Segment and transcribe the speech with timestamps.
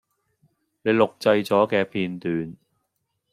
[0.81, 2.57] 您錄製左既片段